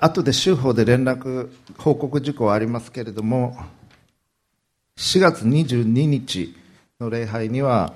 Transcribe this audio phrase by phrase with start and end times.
[0.00, 3.56] 後で州法で連絡報告事項はありますけれども
[4.96, 6.54] 4月22日
[7.00, 7.94] の礼拝には、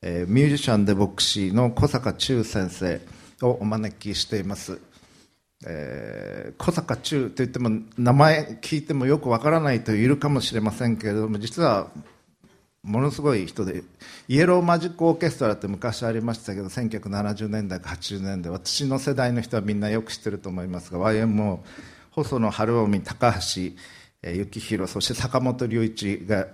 [0.00, 3.00] えー、ミュージシャンで牧師の小坂忠先生
[3.42, 4.80] をお招きしています、
[5.66, 11.90] えー、小坂忠といっても名前聞いてもよくわからない人いるかもしれませんけれども実は
[12.84, 13.82] ものすごい人で
[14.28, 21.60] イエローマジックオーケストラって昔ありましたけど1970年代80年代私の世代の人はみんなよく知ってると思いますが YMO
[22.10, 23.40] 細野晴臣高橋
[24.22, 26.46] 幸宏そして坂本龍一が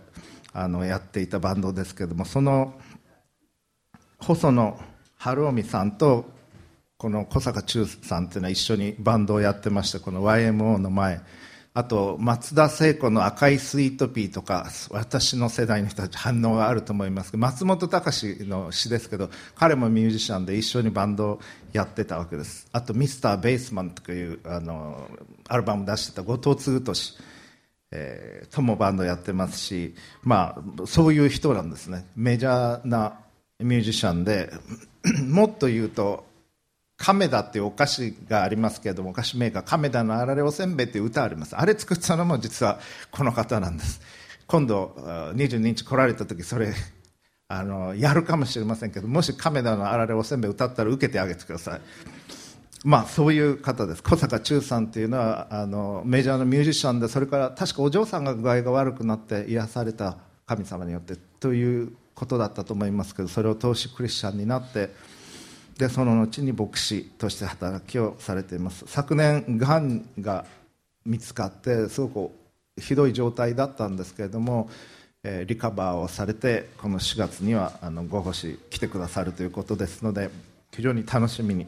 [0.52, 2.74] あのやっていたバンドですけどもその
[4.20, 4.80] 細野
[5.18, 6.30] 晴臣さんと
[6.96, 11.20] この小坂忠さんっていうのは一緒にバンドをやってましてこの YMO の前
[11.72, 21.40] あと松田聖子の「赤いスイートピー」とか私の世代の人たち反応があると思いますけど松本隆の詩ですけど彼もミュージシャンで一緒にバンドを
[21.72, 22.66] やってたわけです。
[22.72, 25.08] あと「ミスター・ベースマン」というあの
[25.48, 27.14] アルバム出してた後藤嗣俊、
[27.92, 32.04] えー、ともバンドやってますし、まあ、そういう人なんですね。
[32.16, 33.14] メジャーな
[33.60, 34.50] ミュージシャンで
[35.24, 36.24] もっと言うと
[37.00, 41.56] 亀田っていうお菓子がありますけれどもお菓子メーカー亀田のあられおせんべいっていう歌あります。
[41.56, 42.78] あれ作ったのも実は
[43.10, 44.02] この方なんです。
[44.46, 44.94] 今度
[45.34, 46.74] 22日来られた時それ
[47.48, 51.80] あのやるかもしれませんけどもし亀田のあられおせんべい歌ったら受けてあげてください。
[52.84, 54.02] まあそういう方です。
[54.02, 64.90] 小坂忠さんっていうのはあのメジャーのミュージシャンでそれから確かお嬢さんが具合が悪くなって癒された神様によってということだったと思いますけどそれを通しクリスチャンになって
[65.80, 68.84] でその後に牧師として働きをされています。
[68.86, 70.44] 昨年がんが
[71.06, 72.30] 見つかってすごく
[72.78, 74.68] ひどい状態だったんですけれども、
[75.24, 80.28] えー、リカバーをされてこの4月にはあのご奉仕来てくださるということですので
[80.70, 81.66] 非常に楽しみに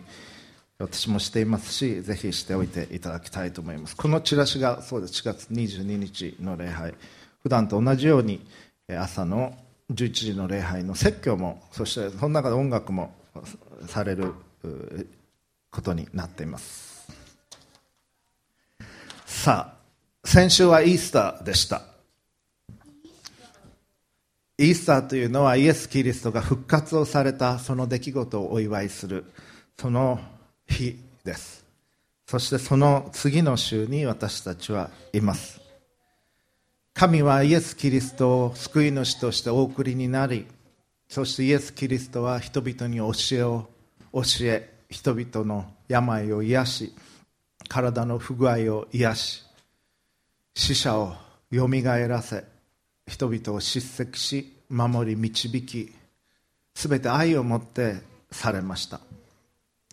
[0.79, 3.97] 私もしていますしぜひしておいていただきたいと思います。
[3.97, 5.23] このチラシがそうです。
[5.23, 6.95] 4月22日の礼拝。
[7.43, 8.47] 普段と同じように
[8.89, 9.55] 朝の
[9.91, 13.22] 11時の礼拝の説教もそしてその中で音楽も
[13.87, 14.35] される
[15.71, 17.09] ことになっています。
[19.27, 19.83] さあ
[20.25, 21.83] 先週はイースターでした。
[24.59, 29.25] イースターというのはイエス・キリストが復活をされたその出来事をお祝いする
[29.77, 30.21] その
[30.69, 31.65] 日です。
[32.27, 35.61] そしてその次の週に私たちはいます。
[36.95, 40.47] 神はイエス・キリストを救い主としてお送りになり
[41.13, 43.69] そしてイエス・キリストは人々に教えを
[44.15, 46.95] 教え人々の病を癒し
[47.69, 49.43] 体の不具合を癒し
[50.55, 51.13] 死者を
[51.51, 52.45] よみがえらせ
[53.07, 55.93] 人々を叱責し守り導き
[56.75, 57.97] すべて愛をもって
[58.31, 58.99] されました。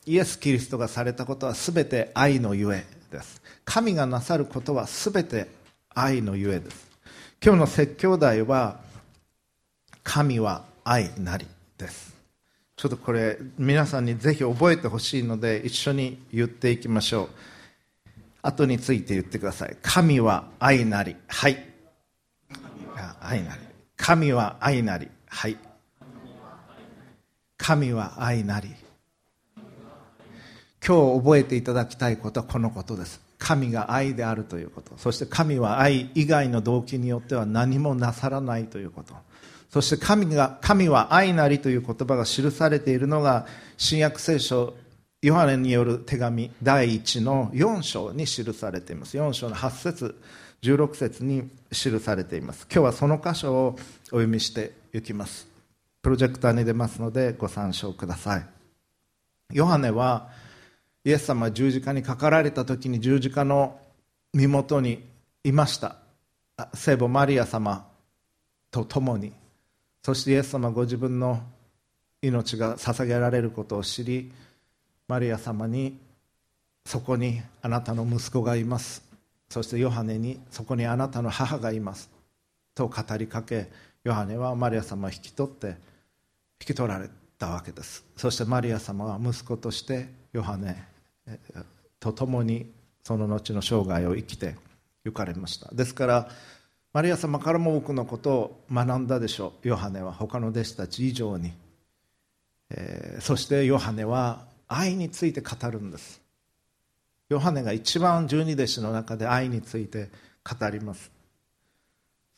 [0.06, 3.42] イエス・キリストがされたことはすべて愛のゆえです。
[3.66, 5.50] 神がなさることはすべて
[5.94, 6.88] 愛のゆえです。
[7.44, 8.80] 今日の説教題は
[10.02, 11.46] 神は愛なり
[11.78, 12.16] です。
[12.76, 17.30] ちょっとこれ皆さんにぜひ覚えてほしいので一緒に言っていきましょう。
[18.42, 19.78] 後について言ってください。
[19.84, 21.16] 神は愛なり。
[21.28, 21.64] はい。
[23.22, 23.62] 愛なり。
[23.98, 25.08] 神は愛なり。
[25.28, 25.58] はい。
[27.58, 28.70] 神は愛なり。
[30.84, 33.22] 今日覚えていただきたいことはこのことです。
[33.38, 34.94] 神が愛であるということ。
[34.98, 39.14] そして神は愛以外の動機によっては何もなさらないということ。
[39.70, 43.46] そして神が神は愛なりという言葉が記されているのが
[43.78, 44.76] 新約聖書
[45.22, 49.18] ヨハネによる手紙第1の4章に記されています。
[49.18, 50.22] 4章の8節
[50.62, 52.66] 16節に記されています。
[52.72, 53.76] 今日はその箇所をお
[54.12, 55.48] 読みしていきます。
[56.02, 58.46] プロジェクターに出ますのでご参照ください。
[59.52, 60.30] ヨハネは
[61.04, 63.78] イエス様十字架にかかられた時に十字架の
[64.34, 65.04] 身元に
[65.44, 65.98] いました。
[66.74, 67.86] 聖母マリア様
[68.72, 69.34] と共に
[70.04, 71.42] そしてイエス様ご自分の
[72.22, 74.32] 命が捧げられることを知り
[75.08, 75.98] マリア様に
[76.86, 79.04] そこにあなたの息子がいます。
[79.50, 82.10] そしてヨハネにそこにあなたの母がいます。
[82.76, 83.70] と語りかけ
[84.04, 85.76] ヨハネはマリア様を引き取って引
[86.68, 88.06] き取られたわけです。
[88.16, 90.84] そしてマリア様は息子としてヨハネ
[92.00, 92.72] と共に
[93.04, 94.56] その後の生涯を生きて
[95.04, 95.74] 行かれました。
[95.74, 96.30] ですから
[96.92, 99.68] マリア様からも多くのことを学んだでしょう。
[99.68, 101.54] ヨハネは他の弟子たち以上に、
[102.72, 106.22] えー、そしてヨハネは愛について語るんです。
[107.30, 110.10] ヨハネが一番十二弟子の中で愛について
[110.44, 111.12] 語ります。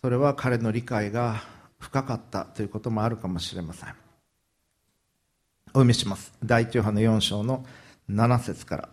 [0.01, 1.43] それは彼の理解が
[1.79, 3.89] 深かったということもあるかもしれません。
[3.89, 6.33] お読みします。
[6.43, 7.65] 第一ヨハネ4章の
[8.09, 8.89] 7節から。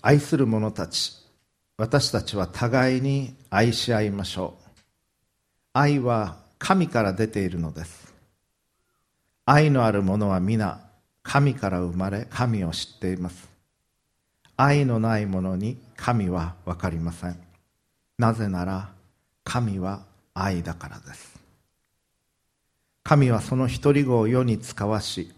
[0.00, 1.23] 愛する者たち
[1.76, 4.80] 私たちは互いに愛し合いましょう。
[5.72, 8.14] 愛は神から出ているのです。
[9.44, 10.80] 愛のある者は皆
[11.24, 13.48] 神から生まれ神を知っています。
[14.56, 17.36] 愛のない者に神は分かりません。
[18.18, 18.90] なぜなら
[19.42, 21.40] 神は愛だからです。
[23.02, 25.32] 神はその一人子を世に使わし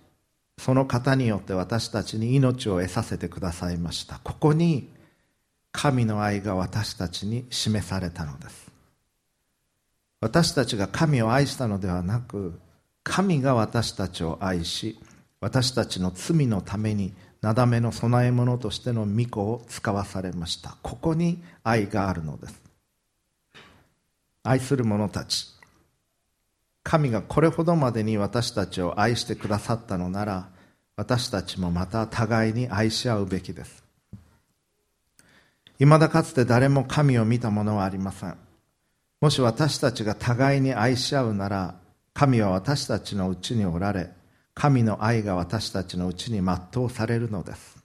[0.59, 4.21] その方によって私たちに命を得させてくださいました。
[4.23, 4.95] ここに
[5.77, 8.73] 神の愛が私たちに示されたのです。
[10.23, 12.59] 私たちが神を愛したのではなく
[13.05, 14.99] 神が私たちを愛し
[15.39, 17.13] 私たちの罪のために
[17.43, 20.79] なだめの供え物としての御子を使わされました。
[20.83, 22.59] ここに愛があるのです。
[24.45, 25.47] 愛する者たち。
[26.85, 30.49] 神がこれほどまでに私たちを愛してくださったのなら
[30.97, 33.86] 私たちもまた互いに愛し合うべきです。
[35.79, 38.37] 未だかつて誰も神を見た者はありません。
[39.21, 41.75] もし私たちが互いに愛し合うなら
[42.15, 44.11] 神は私たちのうちにおられ
[44.55, 47.77] 神の愛が私たちのうちに全うされるのです。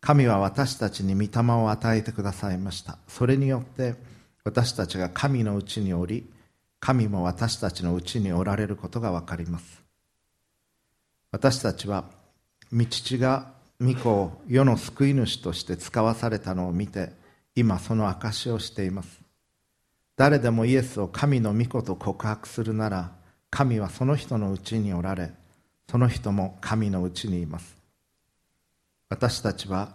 [0.00, 2.98] 神は私たちに御霊を与えてくださいました。
[3.06, 3.94] それによって
[4.42, 6.28] 私たちが神のうちにおり
[6.80, 9.82] 神も私たちのうちにおられることが分かります。
[11.30, 12.04] 私たちは
[12.72, 13.51] 御父が
[13.82, 17.10] 御子を世の救い主として使わされたのを見て
[17.56, 19.20] 今その証しをしています。
[20.16, 23.10] 誰でもイエスを神の御子と告白するなら
[23.50, 25.32] 神はその人のうちにおられ
[25.90, 27.76] その人も神のうちにいます。
[29.08, 29.94] 私たちは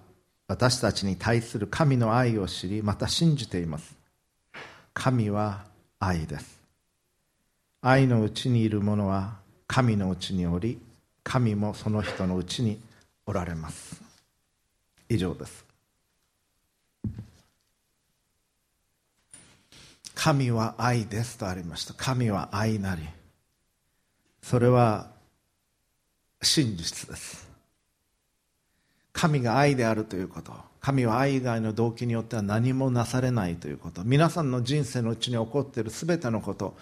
[0.50, 3.96] 私たちに対する神の愛を知りまた信じています。
[4.94, 5.64] 神は
[6.00, 6.60] 愛です。
[7.82, 9.36] 愛のうちにいる者は
[9.66, 10.78] 神のうちにおり
[11.24, 12.80] 神もその人のうちに
[13.28, 14.02] おられます。
[15.10, 15.66] 以上です。
[20.16, 21.94] 神は愛ですとありました。
[21.94, 23.04] 神は愛なり。
[24.42, 25.12] それは
[26.42, 27.48] 真実です。
[29.14, 30.54] 神が愛であるということ。
[30.80, 34.04] 神は愛以外の動機によっては何もなされないということ。
[34.06, 36.78] 皆さんの人生のうちに起こっている全てのこと。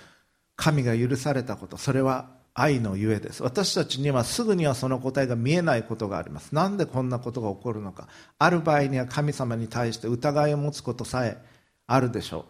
[0.56, 1.78] 神が許されたこと。
[1.78, 3.44] それは愛のゆえです。
[3.44, 6.56] 私たちにはすぐにはその答えが見えないことがあります。
[6.56, 8.08] なんでこんなことが起こるのか。
[8.40, 11.38] ある場合には神様に対して疑いを持つことさえ
[11.86, 12.46] あるでしょ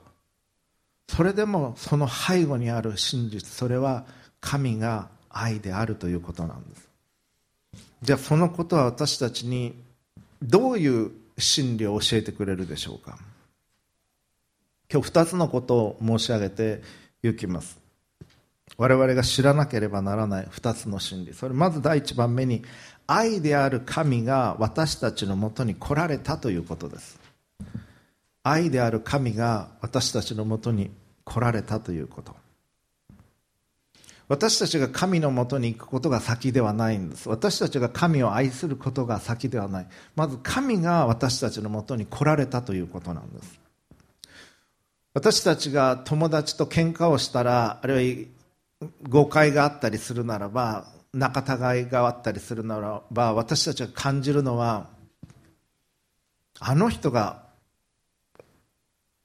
[1.09, 1.11] う。
[1.11, 3.51] それでもその背後にある真実。
[3.51, 4.05] それは
[4.39, 6.87] 神が愛であるということなんです。
[8.03, 9.73] じゃあそのことは私たちに
[10.43, 13.17] どういう真理を教えてくれるでしょうか。
[14.93, 16.83] 今日2つのことを申し上げて
[17.23, 17.84] いきます。
[18.77, 21.33] 我々が知らなければならない2つの真理。
[21.33, 22.63] それまず第1番目に
[23.07, 27.19] 愛である神が私たちのもとに来られたということです。
[28.43, 30.91] 愛である神が私たちのもとに
[31.23, 32.35] 来られたということ。
[34.27, 37.29] 私たちが神のもとに行くことが先ではないんです。
[37.29, 39.87] 私たちが神を愛することが先ではない。
[40.15, 43.59] まず神が私たちのもとに来られたということなんです。
[45.13, 48.34] 私たちが友達と喧嘩をしたらあるいは
[49.07, 51.41] 誤解があったりするならば仲
[51.73, 54.89] 違いがあったりするならば私たちが感じるのは
[56.59, 57.43] あの人が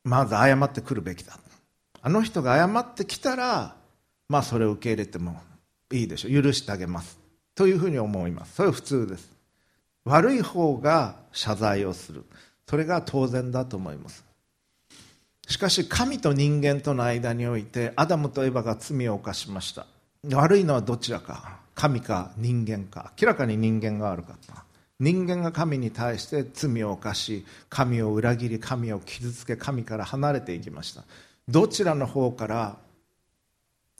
[0.04, 1.38] まず謝ってくるべきだ。
[2.02, 3.76] あの人が謝ってきたら
[4.28, 5.40] まあそれを受け入れても
[5.92, 6.42] いいでしょう。
[6.42, 7.18] 許してあげます。
[7.54, 8.54] というふうに思います。
[8.54, 9.30] それは普通です。
[10.04, 12.24] 悪い方が謝罪をする。
[12.68, 14.24] それが当然だと思います。
[15.50, 19.84] しかし神と人間との間においてアダムとエバが罪を犯しました。
[20.32, 21.58] 悪いのはどちらか。
[21.74, 23.12] 神か人間か。
[23.20, 24.64] 明らかに人間が悪かった。
[25.00, 31.02] 人間が神に対して罪を犯し神を裏切り神を傷つけ神から離れていきました。
[31.48, 32.76] どちらの方から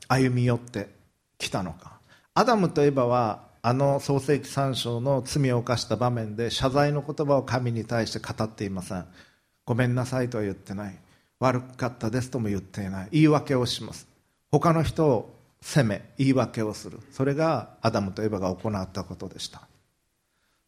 [0.07, 0.89] 歩み寄って
[1.37, 1.99] きたのか。
[2.33, 9.05] アダムとエバはあの創世紀3章の罪を犯した場面で謝罪の言葉を神に対して語っていません。
[9.65, 10.97] ごめんなさいとは言ってない。
[11.41, 13.09] 悪かったですとも言っていない。
[13.11, 14.07] 言い訳をします。
[14.53, 17.01] 他の人を責め言い訳をする。
[17.11, 19.63] それがアダムとエバが行ったことでした。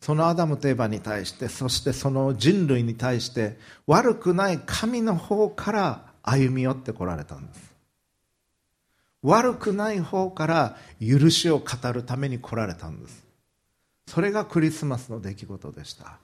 [0.01, 7.73] そのアダムとエバに対してそしてその人類に対して悪くない神の方から歩み寄ってこられたんです。
[9.23, 13.23] 悪くない方から許しを語るために来られたんです。
[14.09, 16.19] それがクリスマスの出来事でした。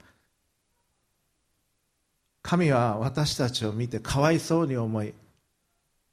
[2.49, 5.13] 神は私たちを見てかわいそうに思い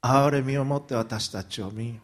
[0.02, 1.98] 憐れみを持って私たちを見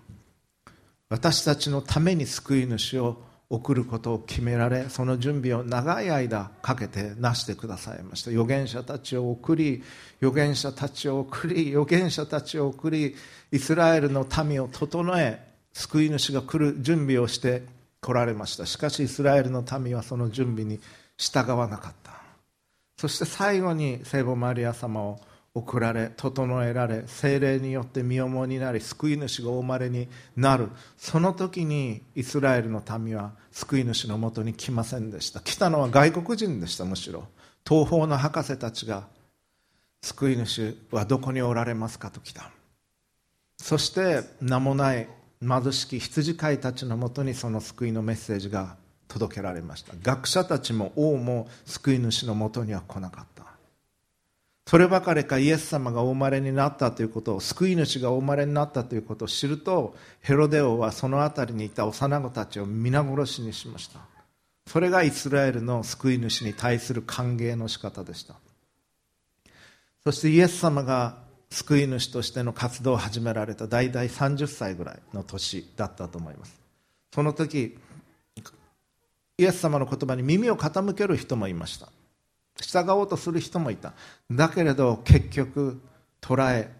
[1.11, 3.21] 私たちのために救い主を
[3.51, 8.31] 送ることを決められその準備を長い間かけてなしてくださいました。
[8.31, 9.83] 預言者たちを送り
[10.23, 13.15] 預言者たちを送り預言者たちを送り
[13.51, 17.65] イスラエルの民を整え救い主が来る準備をして
[18.01, 18.65] 来られました。
[18.65, 20.81] しかしイスラエルの民はその準備に
[21.19, 22.22] 従わなかった。
[23.03, 25.21] そして最後に聖母マリア様を
[25.55, 30.07] 送られ整えられ精霊によって身重になり救い主がお生まれに
[30.37, 30.69] なる。
[30.97, 35.41] その時にイスラエルの民は救い主のもとに来ませんでした。
[35.41, 37.27] 来たのは外国人でしたむしろ。
[37.69, 39.09] 東方の博士たちが
[40.01, 42.53] 救い主はどこにおられますかと来た。
[43.57, 45.09] そして名もない
[45.41, 48.77] 貧しき羊飼いたちのもとにその救いのメッセージが
[49.13, 49.93] 届けられました。
[50.03, 53.45] 学者たちも王も救い主のもとには来なかった。
[54.67, 64.01] そればかりかイエス様がお生まれになったということを救い主がお生まれになったということを知るとヘロデ王はその辺りにいた幼子たちを皆殺しにしました。
[64.67, 68.37] それがイスラエルの救い主に対する歓迎の仕方でした。
[70.05, 71.19] そしてイエス様が
[71.51, 76.59] 救い主としての活動を始められた大体30歳ぐらいの年だったと思います。
[77.13, 77.77] その時
[79.39, 81.89] イエス様の言葉に耳を傾ける人もいました。
[82.61, 83.93] 従おうとする人もいた。
[84.31, 85.81] だけれど結局
[86.21, 86.71] 捕らえ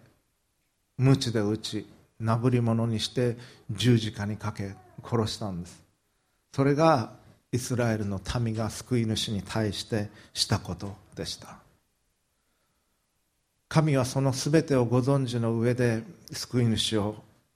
[0.97, 1.87] 鞭で打ち
[2.19, 3.37] なぶり物にして
[3.71, 5.83] 十字架にかけ殺したんです。
[6.53, 7.11] それが
[7.51, 11.57] イスラエルの民が救い主に対してしたことでした。
[13.67, 17.15] 神はその全てをご存知の上で救い主を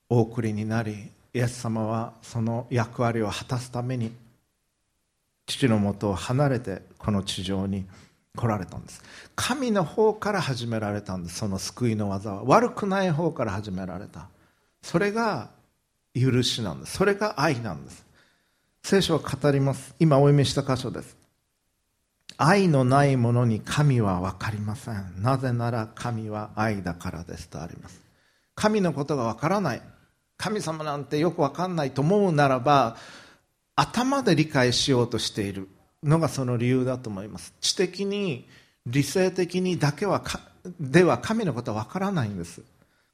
[0.10, 4.12] お送りになりイエス様はその役割を果たすために
[5.48, 7.86] 父のもとを離れてこの地上に
[8.36, 9.02] 来られたんです。
[9.36, 12.44] 神の方から始められたんですその救いの技は。
[12.44, 14.28] 悪くない方から始められた。
[14.84, 15.50] それが
[16.14, 16.98] 許しなんです。
[16.98, 18.06] それが愛なんです。
[18.84, 19.96] 聖書は語ります。
[20.00, 21.18] 今お読みした箇所です。
[22.38, 25.22] 愛のないものに神は分かりません。
[25.22, 28.02] なぜなら神は愛だからですとあります。
[28.54, 29.82] 神のことが分からない。
[30.38, 32.96] 神様なんてよく分かんないと思うならば
[33.78, 35.70] 頭で理解しようとしている
[36.04, 37.54] のがその理由だと思います。
[37.62, 38.48] 知的に
[38.88, 40.24] 理性的にだけは
[40.80, 42.64] では神のことは分からないんです。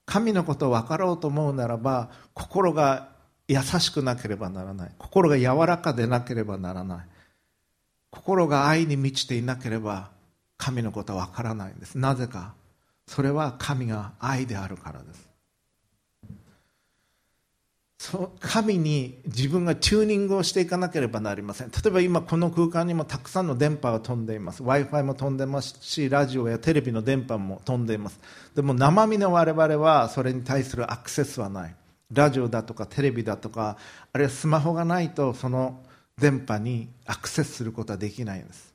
[0.06, 3.10] 神のことを分かろうと思うならば心が
[3.48, 4.92] 優しくなければならない。
[4.98, 7.08] 心が柔らかでなければならない。
[8.10, 10.12] 心が愛に満ちていなければ
[10.58, 11.98] 神のことは分からないんです。
[11.98, 12.54] なぜか。
[13.06, 15.33] それは神が愛であるからです。
[18.04, 21.70] そ神に自分がチューニングをしていかなければなりません。
[21.70, 24.62] 例えば今この空間にもたくさんの電波が飛んでいます。
[24.62, 28.20] W i f i も飛んでますしラジオやテレビの電波も飛んでいます。
[28.56, 31.76] でも生身の我々はそれに対するアクセスはない。
[32.12, 33.78] ラジオだとかテレビだとか
[34.12, 35.80] あるいはスマホがないとその
[36.20, 38.74] 電波にアクセスすることはできないんです。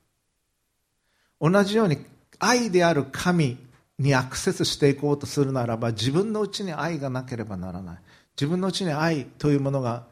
[1.39, 1.99] 同じように
[2.39, 3.59] 愛である神
[3.99, 7.97] にアクセスしていこうとするならば自分のうちに愛がなければならない。
[8.39, 10.05] 自分のうちに愛というものが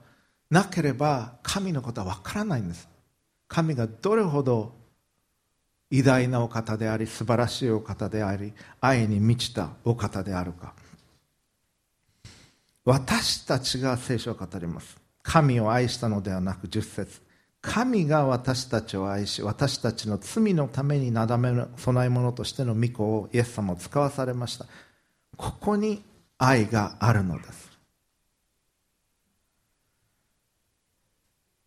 [0.50, 2.90] なければ神のことは分からないんです。
[3.48, 4.74] 神がどれほど
[5.90, 10.74] 偉大なお方であり素晴らしいお方であり愛に満ちたお方であるか。
[12.84, 14.98] 私たちが聖書を語ります。
[15.24, 17.22] 神を愛したのではなく十節。
[17.62, 24.66] 神が私たちを愛し私たちの罪のためになだめの供え物としての御子をイエス様を使わされました。
[25.38, 26.04] ここに
[26.38, 27.67] 愛があるのです。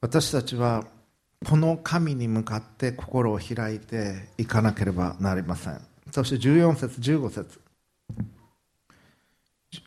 [0.03, 0.87] 私たちは
[1.47, 5.81] この神に向かって心を開いていかなければなりません。
[6.11, 7.61] そして14節15節。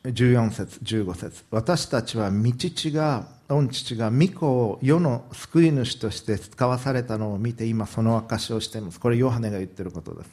[0.03, 1.43] 14節15節。
[1.49, 8.99] 私たちは御父が御父が御子を世の救い主として使わされたのを見て今その証をしています。
[8.99, 10.29] これヨハネが言っていることです。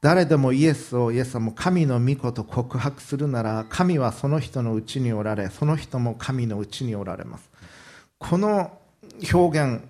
[0.00, 7.57] 誰でもイエスをイエス様神の御子と告白するなら神はその人のうちにおられその人も神のうちにおられます。
[8.18, 8.78] この
[9.32, 9.82] 表現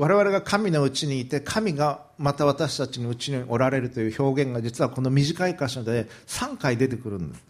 [0.00, 7.44] 我々が神のうちにいて神がまた私たちのうちにおられるという表現が実はこの短い箇所で3回出てくるんです。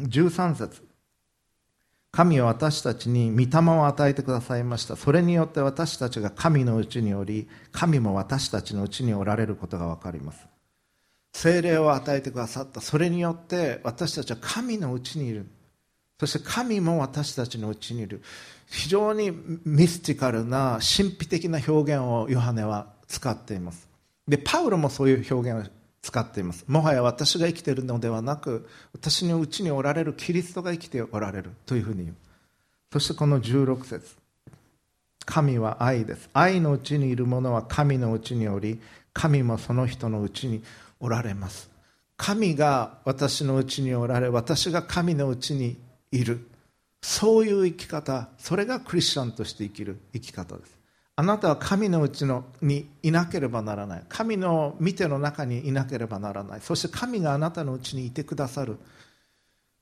[0.00, 0.82] 13節。
[2.12, 4.96] 神は私たちに御霊を与えてくださいました。
[4.96, 10.46] それによって私たちが神のうちにおり神も私たちのうちにおられることが分かります。
[11.34, 12.80] 精霊を与えてくださった。
[12.80, 15.46] それによって私たちは神のうちにいる。
[16.18, 18.22] そして神も私たちのうちにいる。
[18.66, 19.32] 非常に
[19.64, 23.88] ミスティカルな神秘的な表現をヨハネは使っています。
[24.28, 25.70] でパウロもそういう表現を
[26.02, 26.64] 使っています。
[26.66, 31.50] もはや私が生きているのではなく私のうちにおられるキリストが生きておられる。
[31.66, 32.16] というふうに言う。
[32.92, 34.16] そしてこの16節。
[35.24, 36.30] 神は愛です。
[36.32, 38.80] 愛のうちにいる者は神のうちにおり
[39.12, 40.62] 神もその人のうちに
[41.00, 41.70] おられます。
[42.16, 45.76] 神が私のうちにおられ私が神のうちに
[46.10, 46.46] いる。
[47.08, 50.76] そういう生き方それがクリスチャンとして生きる生き方です。
[51.14, 54.02] あなたは神のうちのにいなければならない。
[54.08, 56.60] 神の見ての中にいなければならない。
[56.60, 58.76] そして神があなたのうちにいてくださる。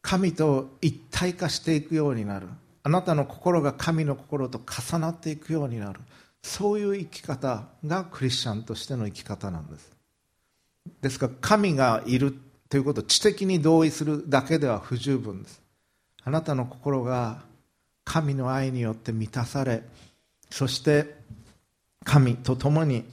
[0.02, 2.46] 神と一体化していくようになる。
[2.82, 6.00] あなたの心が神の心と重なっていくようになる。
[6.42, 9.96] そういう生き方がクリスチャンとしての生き方なんです。
[11.00, 12.36] ですから神がいる
[12.68, 15.63] ということを知的に同意するだけでは不十分です。
[16.24, 17.42] あなたの心が
[18.04, 19.82] 神の愛によって満たされ
[20.50, 21.14] そして
[22.04, 23.04] 神と共に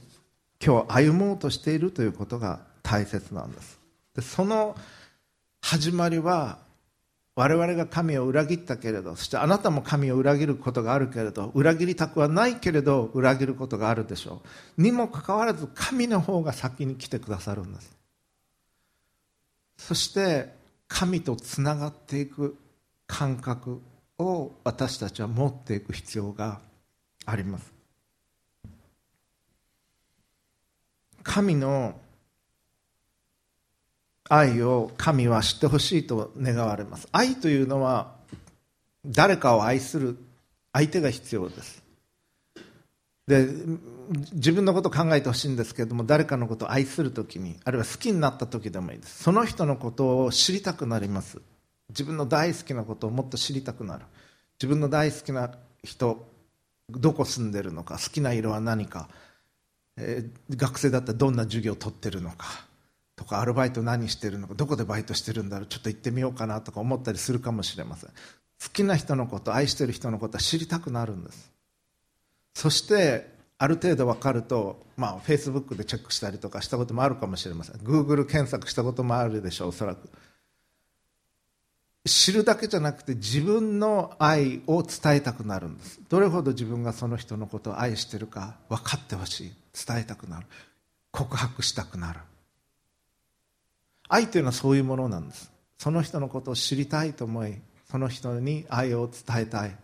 [0.64, 3.80] 今日歩もうとしているということが大切なんです。
[4.14, 4.76] でその
[5.60, 6.58] 始まりは
[7.34, 14.42] 我々が神を裏切ったけれどそしてあなたも神を裏切ることがあるけれど裏切りたくはないけれど裏切ることがあるでしょ
[14.76, 14.82] う。
[14.82, 17.96] にもかかわらず神の方が先に来てくださるんです。
[19.78, 20.54] そして
[20.88, 22.56] 神とつながっていく。
[23.12, 23.82] 感覚
[24.18, 26.60] を私たちは持っていく必要が
[27.26, 27.70] あります。
[31.22, 31.94] 神の
[34.30, 37.06] 愛を神は知ってほしいと願われます。
[37.12, 38.14] 愛というのは
[39.04, 40.16] 誰かを愛する
[40.72, 41.82] 相手が必要です。
[43.26, 43.46] で
[44.32, 49.22] 自分のことを考えてほしいんですけれども誰かのことを愛するときにあるいは好きになった時でもいいです。
[49.22, 51.42] その人のことを知りたくなります。
[51.92, 54.04] 自分の大好きなことをもっと知りたくなる。
[54.58, 55.50] 自分の大好きな
[55.82, 56.26] 人
[56.90, 59.08] どこ住んでるのか好きな色は何か、
[59.96, 62.46] えー、学生だったらどんな授業を取ってるのか。
[63.14, 64.54] とかアルバイト何してるのか。
[64.54, 65.66] どこでバイトしてるんだろう。
[65.66, 68.10] ちょっと行ってみようかなとか思ったりするかもしれません。
[68.10, 71.52] 好きな人のこと愛してる人のことは知りたくなるんです。
[72.54, 77.78] そしてある程度分かると、まあ、フェイスブックでチェックしたりとかしたこともあるかもしれません。
[77.82, 80.10] グーグル検索したこともあるでしょうおそらく。
[82.04, 86.00] 知るだけじゃなくて自分の愛を伝えたくなるんです。
[86.08, 89.52] どれほど自分がその人のことを愛してるか分かってほしい。
[89.86, 90.46] 伝えたくなる。
[91.12, 92.20] 告白したくなる。
[94.08, 95.52] 愛というのはそういうものなんです。
[95.78, 97.60] その人のことを知りたいと思い
[97.90, 99.76] その人に愛を伝えたい。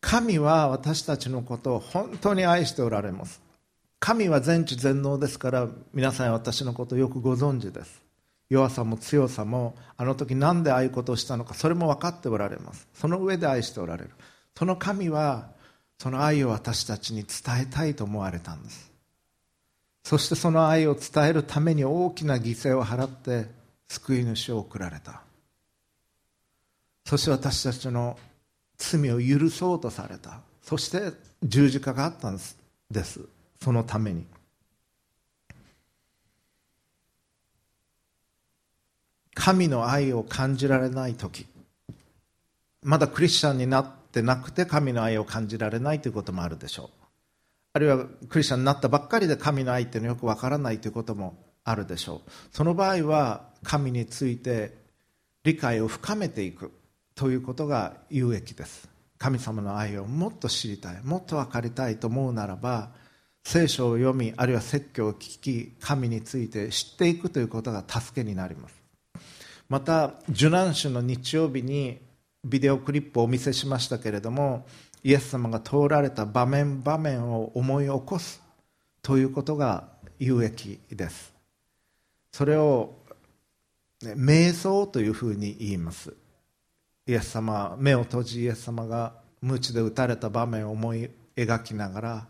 [0.00, 3.40] 神は私たちのことを本当に愛しておられます。
[3.98, 8.03] 神は全知全能ですから皆さん私のことをよくご存知です。
[8.50, 12.88] 弱さも強さもあの時何でああいうことをしたのかそれも分かっておられます。
[12.94, 14.10] その上で愛しておられる。
[14.56, 15.48] その神は
[15.98, 18.92] その愛を私たちに伝えたいと思われたんです。
[20.02, 23.46] そしてその愛を伝えるために大きな犠牲を払って
[23.88, 25.22] 救い主を送られた。
[27.06, 28.18] そして私たちの
[28.76, 30.40] 罪を許そうとされた。
[30.62, 32.38] そして十字架があったん
[32.90, 33.20] です。
[33.62, 34.26] そのために。
[39.34, 41.46] 神の愛を感じられない時。
[42.82, 47.04] まだクリスチャンになってなくて神の愛を感じられないということもあるでしょう。
[47.72, 52.30] あるいはクリスチャンになったばっかりで神の愛っていうのよくわからないということもあるでしょう。
[52.52, 54.74] その場合は神について
[55.42, 56.70] 理解を深めていく
[57.14, 58.88] ということが有益です。
[59.18, 62.90] 神様の愛をもっと知りたいもっと分かりたいと思うならば
[63.42, 68.83] 聖書を読みあるいは説教を聞き神について知っていくということが助けになります。
[69.68, 71.98] また受難週の日曜日に
[72.44, 74.66] ビデオクリップをお見せしましたけれども
[75.02, 78.42] イエス様が通られた場面場面を思い起こす
[79.02, 81.34] ということが有益です。
[82.32, 82.94] それを
[84.02, 86.14] 瞑想というふうに言います。
[87.06, 92.26] イエス様目を閉じイエス様が鞭で打たれた場面を思い描きながら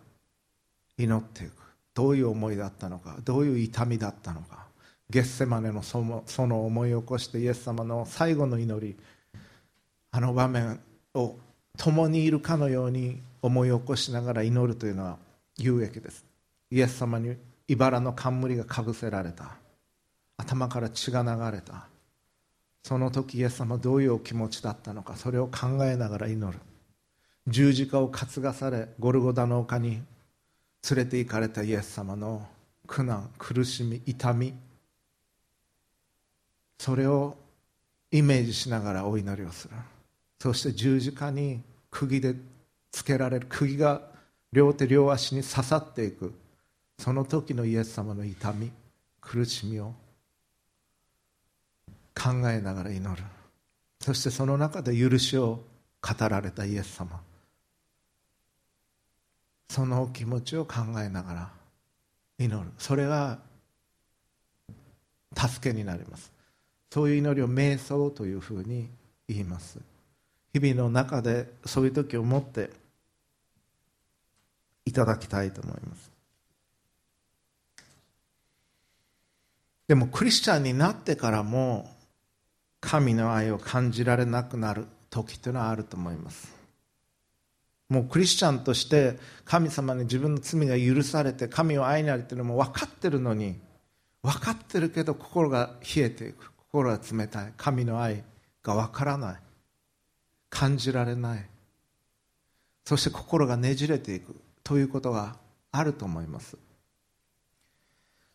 [0.98, 1.52] 祈っていく。
[1.94, 4.63] どういう思いだったのかどういう痛みだったのか。
[5.10, 8.96] ゲッセマネのその思い起こしてイエス様の最後の祈り
[10.10, 10.80] あの場面
[11.14, 11.36] を
[11.76, 15.18] 共にいるかのように思い起こしながら祈るというのは
[15.58, 16.24] 有益です。
[16.70, 17.36] イエス様に
[17.68, 19.56] 茨の冠がかぶせられた。
[20.36, 21.86] 頭から血が流れた。
[22.82, 26.58] その時イエス様どういうお気持ちだったのかそれを考えながら祈る。
[27.46, 30.02] 十字架を担がされゴルゴダの丘に
[30.88, 32.46] 連れて行かれたイエス様の
[32.86, 34.54] 苦難苦しみ痛み
[36.84, 37.34] それを
[38.10, 39.74] イメージしながらお祈りをする。
[40.38, 42.34] そして十字架に釘で
[42.92, 44.02] つけられる釘が
[44.52, 46.34] 両手両足に刺さっていく。
[46.98, 48.70] その時のイエス様の痛み
[49.22, 49.94] 苦しみを
[52.14, 53.22] 考えながら祈る。
[54.02, 55.64] そしてその中で許しを
[56.02, 57.18] 語られたイエス様。
[59.70, 61.50] その気持ちを考えながら
[62.38, 62.70] 祈る。
[62.76, 63.38] それが
[65.34, 66.34] 助けになります。
[66.94, 68.88] そういう祈りを瞑想というふうに
[69.26, 69.80] 言います。
[70.52, 72.70] 日々の中でそういう時を持って
[74.84, 76.12] いただきたいと思います。
[79.88, 81.90] でもクリスチャンになってからも
[82.80, 86.54] 神の愛を感じられなくなる時というのはあると思います。
[87.88, 93.58] もうクリスチャンとして神様に自分の罪が許されて神を愛になるというのも分かってるのに
[94.22, 96.53] 分かってるけど心が冷えていく。
[96.74, 97.52] 心が冷たい。
[97.56, 98.24] 神の愛
[98.64, 99.40] が分からない。
[100.50, 101.46] 感じられない。
[102.84, 104.34] そして心がねじれていく。
[104.64, 105.36] ということが
[105.70, 106.56] あると思います。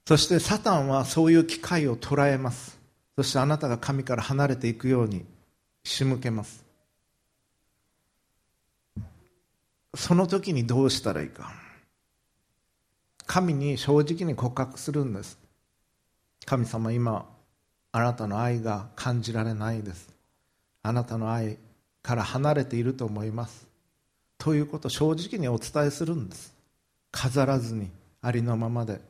[0.08, 2.80] そしてサタンはそういう機会を捉えます。
[3.18, 5.26] そしてあなたが神から離れていくように
[5.84, 6.64] 仕向けます。
[9.96, 11.52] その時にどうしたらいいか。
[13.26, 15.38] 神に正直に告白するんです。
[16.46, 17.26] 神様今
[17.92, 20.10] あなたの愛が感じられないです。
[20.84, 21.58] あなたの愛
[22.02, 23.68] から離れていると思います。
[24.38, 26.56] ということを正直にお伝えするんです。
[27.12, 27.90] 飾らずに
[28.22, 29.02] ありのままで。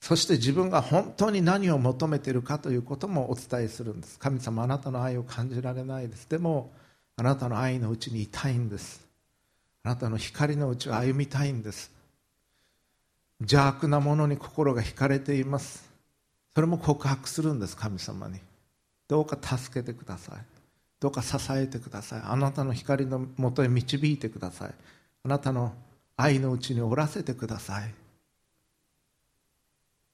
[0.00, 4.18] そして自分が本当に何を求めているかということもお伝えするんです。
[4.18, 6.28] 神様あなたの愛を感じられないです。
[6.28, 6.72] でも
[7.16, 9.06] あなたの愛のうちにいたいんです。
[9.82, 11.90] あなたの光のうちを歩みたいんです。
[13.40, 15.93] 邪悪なものに心が惹かれています。
[16.54, 18.38] それも告白するんです神様に。
[19.08, 20.38] どうか助けてください。
[21.00, 22.22] どうか支えてください。
[22.24, 24.74] あなたの光のもとへ導いてください。
[25.24, 25.74] あなたの
[26.16, 27.92] 愛のうちにおらせてください。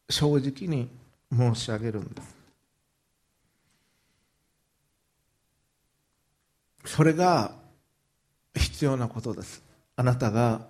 [0.08, 0.88] 正直に
[1.32, 2.34] 申し上げるんです。
[6.86, 7.52] それが
[8.54, 9.62] 必要なことです。
[9.94, 10.66] あなたが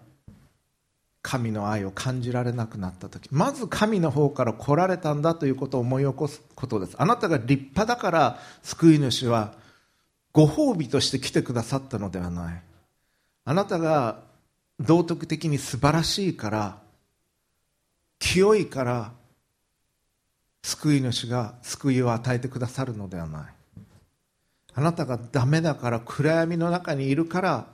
[1.22, 6.94] 神の愛を感じられなくなった時まず神の方から来られたんだということを思い起こすことです。
[6.98, 9.52] あなたが立派だから救い主は
[10.32, 12.62] ご褒美として来てくださったのではない。
[13.44, 14.20] あなたが
[14.78, 16.78] 道徳的に素晴らしいから
[18.18, 19.12] 清いから
[20.62, 23.54] 救い主が救いを与えてくださるのではない。
[24.72, 27.66] あなたがダメだから暗闇の中にいるから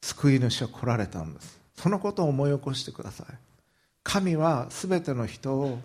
[0.00, 1.63] 救い主は来られたんです。
[1.74, 3.26] そのことを思い起こしてください。
[4.02, 5.78] 神は全ての人を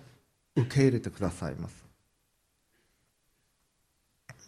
[0.55, 1.83] 受け入れてくださいます。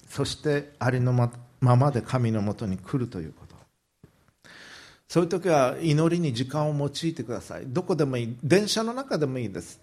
[0.09, 3.55] そしてありのままで神のもとに来るということ。
[5.07, 7.63] そういう時は祈りに時間を用いてください。
[7.67, 8.37] どこでもいい。
[8.43, 9.79] 電車の中でもいいです。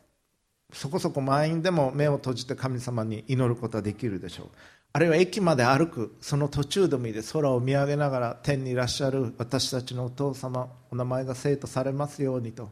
[0.73, 4.49] そこそこ満員でも目を閉じて神様に祈ることはできるでしょう。
[4.99, 12.69] あるいは駅まで歩くその途中でもいいで空を見上げながら天にいらっしゃる私たちのお父様お名前が生徒されますようにと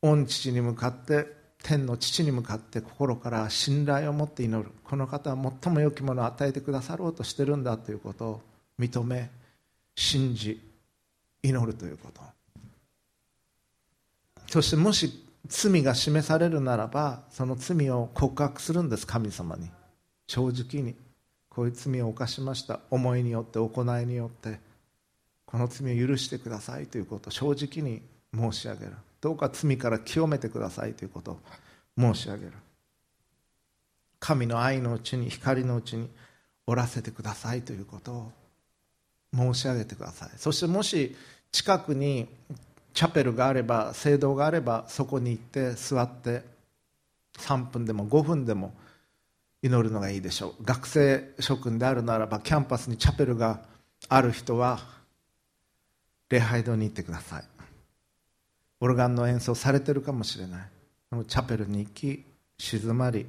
[0.00, 1.26] 御父に向かって
[1.64, 4.70] 天の父に向かって心から信頼を持って祈る。
[4.84, 8.40] この方は最も良きものを与えてくださろうとしてるんだということを
[8.78, 9.28] 認め
[9.96, 10.60] 信じ
[11.42, 12.20] 祈るということ。
[14.46, 15.12] そしてもし
[15.48, 19.68] 罪が示されるならばその罪を告白するんです神様に。
[20.28, 21.07] 正直に。
[21.58, 22.78] こういう罪を犯しました。
[22.88, 24.60] 思いによって行いによって
[25.44, 28.00] この罪を許してくださいということを正直に
[28.32, 28.92] 申し上げる。
[29.20, 31.38] どうか罪から清めてくださいということを
[31.98, 32.52] 申し上げる。
[34.20, 36.08] 神の愛のうちに光のうちに
[36.64, 38.32] おらせてくださいということを
[39.34, 40.30] 申し上げてください。
[40.36, 41.16] そしてもし
[41.50, 42.28] 近くに
[42.94, 46.44] チャペルがあれば聖堂があればそこに行って座って
[47.36, 48.72] 3分でも5分でも
[49.62, 50.64] 祈るのがいいでしょう。
[50.64, 53.60] 学生諸君であるならばキャンパスにチャペルが
[54.08, 54.80] ある人は
[56.28, 57.44] 礼拝堂に行ってください。
[58.80, 60.68] オルガンの演奏されてるかもしれない。
[61.26, 62.24] チャペルに行き
[62.58, 63.26] 静まり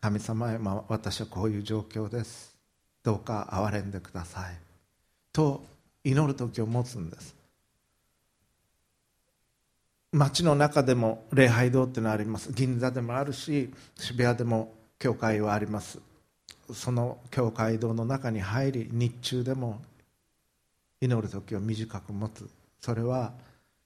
[0.00, 2.56] 神様へ、まあ、私はこういう状況です。
[3.02, 4.56] どうか憐れんでください。
[5.32, 5.64] と
[6.02, 7.36] 祈る時を持つんです。
[10.12, 12.52] 街の中でも礼拝堂っていうのはあります。
[12.52, 15.98] 銀座でもあるし渋谷でも教会はあります。
[16.72, 19.80] その教会堂の中に入り日中でも
[21.00, 22.48] 祈る時を短く持つ。
[22.80, 23.32] それは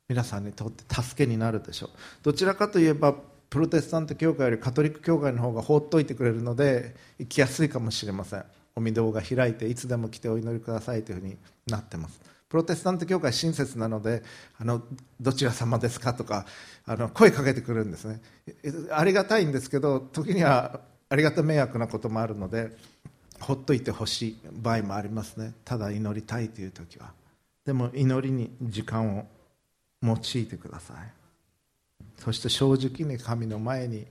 [0.09, 1.91] 皆さんにとって助けになるでしょう。
[2.25, 3.15] どちらかといえば
[3.49, 8.45] プロテスタント教会よりカトリック教会の方が放っておいてくれるので行きやすいかもしれません。
[8.75, 11.37] お御堂が開いていつでも来てお祈りくださいというふうに
[11.69, 12.21] なってます。
[12.49, 14.25] プロテスタント教会親切なので
[14.59, 14.83] あの
[15.21, 16.45] どちら様ですかとか
[16.85, 18.21] あの声かけてくるんですね。
[18.91, 20.81] ありがたいんですけど時には
[21.15, 22.77] ありがた迷惑なこともあるので
[23.39, 25.53] ほっといてほしい場合もありますね。
[25.65, 27.13] ただ祈りたいという時は。
[27.65, 29.27] でも祈りに時間を
[30.03, 30.97] 用いてください。
[32.19, 34.09] そして正直に神の前に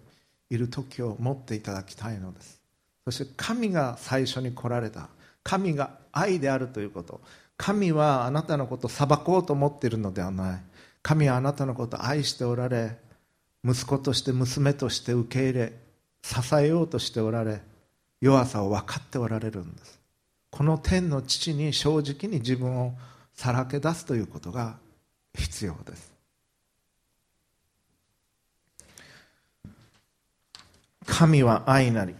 [0.50, 2.62] いる時を持っていただきたいのです。
[3.04, 5.10] そして神が最初に来られた。
[5.44, 7.20] 神が愛であるということ。
[7.58, 10.62] 神はあなたのことを裁こうと思っているのではない。
[11.02, 12.96] 神はあなたのことを愛しておられ
[13.66, 15.83] 息子として娘として受け入れ
[16.24, 17.62] 支えようとしておられ
[18.22, 20.00] 弱さを分かっておられるんです。
[20.50, 22.94] この天の父に正直に自分を
[23.34, 24.78] さらけ出すということが
[25.36, 26.14] 必要です。
[31.06, 32.16] 神は愛なり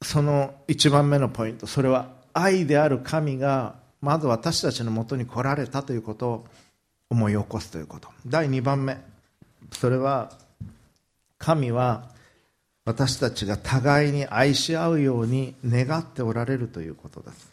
[0.00, 6.46] その一番目のポイントそれは愛である神がまず私たちのもとに来られたということを
[7.10, 8.08] 思い起こすということ。
[8.26, 8.98] 第2番目
[9.72, 10.30] それは
[11.38, 12.14] 神は
[12.86, 17.52] 私たちが互いに愛し合うように願っておられるということです。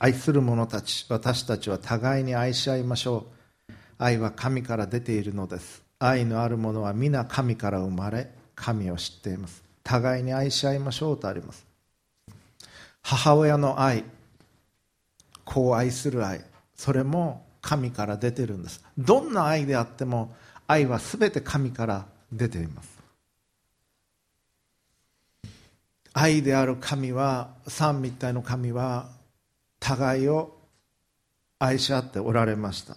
[0.00, 3.26] 愛する者たち私たちは互いに愛し合いましょ
[3.68, 3.72] う。
[3.98, 5.82] 愛は神から出ているのです。
[5.98, 9.62] 愛のある者は皆神から生まれ神を知っています。
[9.82, 11.66] 互いに愛し合いましょうとあります。
[13.02, 14.04] 母親の愛
[15.44, 16.40] 子を愛する愛
[16.74, 18.84] それも神から出てるんです。
[18.96, 20.34] どんな愛であっても
[20.66, 22.98] 愛は全て神から出ています。
[26.12, 29.08] 愛である神は三密体の神は
[29.78, 30.56] 互いを
[31.58, 32.96] 愛し合っておられました。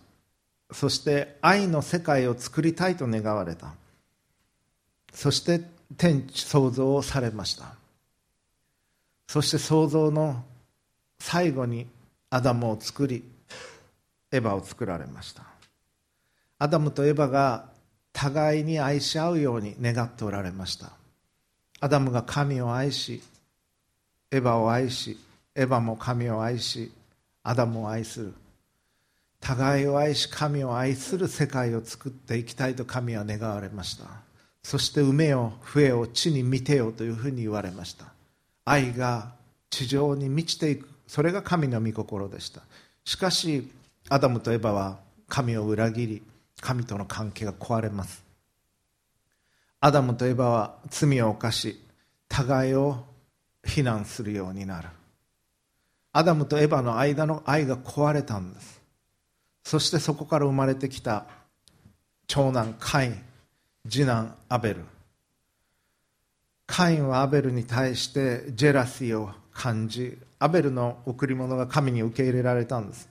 [0.71, 3.73] そして愛の世界を作りたいと願われた。
[5.13, 5.61] そして
[5.97, 7.75] 天地創造をされました。
[9.27, 10.43] そして創造の
[11.19, 11.87] 最後に
[12.29, 13.23] アダムを作り
[14.31, 15.43] エヴァを作られました。
[16.59, 17.65] アダムとエヴァが
[18.13, 20.91] 互いに愛し合うように願っておられました。
[21.79, 23.21] アダムが神を愛し
[24.31, 25.17] エヴァを愛し
[25.55, 26.91] エヴァも神を愛し
[27.43, 28.33] アダムを愛する。
[29.39, 34.05] 互いを愛し神を愛する世界を作っていきたいと神は願われました。
[34.61, 38.05] そして産めよ増えよ地に満ちよというふうに言われました。
[38.65, 39.31] 愛が
[39.71, 40.87] 地上に満ちていく。
[41.07, 42.61] それが神の御心でした。
[43.03, 43.67] しかし
[44.11, 46.21] アダムとエバは神を裏切り
[46.59, 48.25] 神との関係が壊れます。
[49.79, 51.79] アダムとエバは罪を犯し
[52.27, 53.05] 互いを
[53.63, 54.89] 非難するようになる。
[56.11, 58.81] アダムとエバの間の愛が壊れたんです。
[59.63, 61.25] そしてそこから生まれてきた
[62.27, 63.23] 長男カイン
[63.89, 64.83] 次男アベル。
[66.67, 73.10] カインはアベルに対してジェラシーを感じアベルの贈り物が神に受け入れられたんです。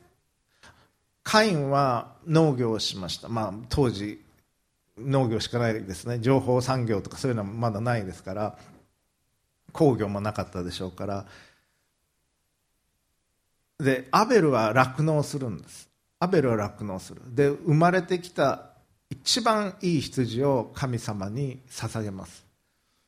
[1.23, 4.21] カインは農業をしました、まあ、当時
[4.99, 6.19] 農業しかないですね。
[6.21, 8.59] 情報産業とかそういうのはまだないですから
[9.73, 11.27] 工業もなかったでしょうから。
[13.79, 15.89] でアベルは酪農するんです。
[16.19, 17.23] アベルは酪農する。
[17.35, 18.71] で生まれてきた
[19.09, 22.45] 一番いい羊を神様に捧げます。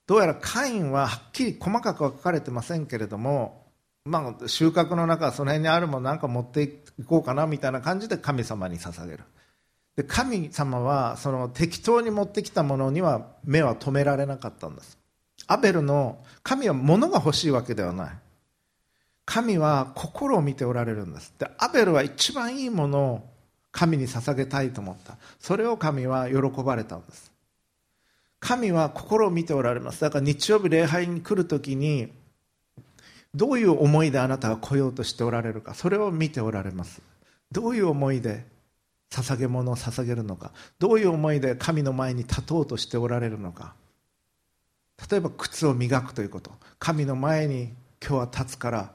[0.07, 3.62] どうやらカインははっきり細かくは書かれてませんけれども、
[4.05, 6.63] まあ、収穫の中その辺にあるものなんか持って
[6.99, 9.25] いこうかなみたいな感じで神様に捧げる。
[9.97, 14.99] で神様はその適当に持ってきたものには目は止められなかったんです。
[15.47, 18.13] アベルの神は物が欲しいわけではない。
[19.25, 21.33] 神は心を見ておられるんです。
[21.39, 23.31] でアベルは一番いいものを
[23.71, 25.17] 神に捧げたいと思った。
[25.39, 27.31] それを神は喜ばれたんです。
[28.41, 30.01] 神は心を見ておられます。
[30.01, 32.11] だから日曜日礼拝に来るときに
[33.35, 37.01] どういう思いであなたが来ようとしておられるかそれを見ておられます。
[37.51, 38.45] どういう思いで
[39.11, 43.75] 捧げ物を捧げるのかどういう思いで神の前に立とうとしておられるのか。
[45.11, 46.51] 例えば靴を磨くということ。
[46.79, 48.93] 神の前に今日は立つから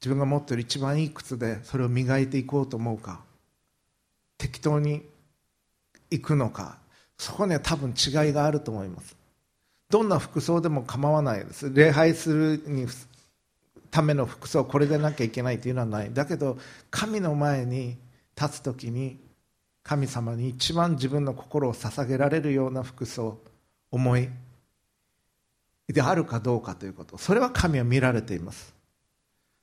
[0.00, 3.20] 自分が持っている一番いい靴でそれを磨いていこうと思うか。
[4.38, 5.02] 適当に
[6.10, 6.78] 行くのか。
[7.18, 9.16] そこには多分違いがあると思います。
[9.90, 11.72] どんな服装でも構わないです。
[11.72, 12.86] 礼拝するに
[13.94, 16.12] ための服装これでなきゃいけないというのはない。
[16.12, 16.58] だけど
[16.90, 17.96] 神の前に
[18.36, 19.20] 立つ時に
[19.84, 23.38] 神様に一番自分の心を捧げられるような服装
[23.92, 24.28] 思い
[25.86, 27.18] であるかどうかということ。
[27.18, 28.74] それは神は見られています。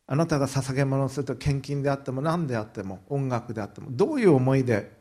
[0.08, 4.92] あなたが捧げ物をすると献金であっても何であっても音楽であってもどういう思いで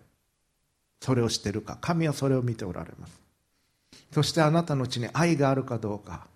[1.00, 1.78] それをしてるか。
[1.80, 3.20] 神はそれを見ておられます。
[4.12, 6.26] そしてあなたのうちに愛があるかどうか。